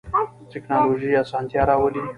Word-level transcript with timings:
تکنالوژی 0.51 1.15
اسانتیا 1.15 1.63
راولی 1.63 2.01